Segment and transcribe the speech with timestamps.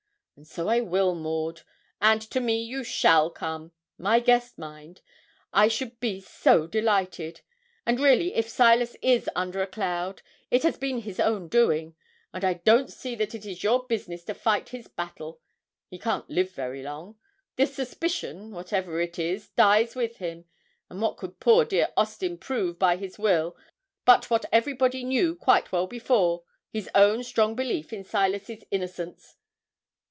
[0.37, 1.61] And so I will, Maud,
[2.01, 5.01] and to me you shall come my guest, mind
[5.53, 7.41] I should be so delighted;
[7.85, 11.95] and really if Silas is under a cloud, it has been his own doing,
[12.33, 15.39] and I don't see that it is your business to fight his battle.
[15.91, 17.17] He can't live very long.
[17.55, 20.45] The suspicion, whatever it is dies with him,
[20.89, 23.55] and what could poor dear Austin prove by his will
[24.05, 29.35] but what everybody knew quite well before his own strong belief in Silas's innocence?